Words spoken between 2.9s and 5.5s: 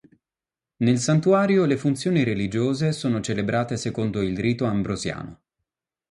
sono celebrate secondo il rito ambrosiano.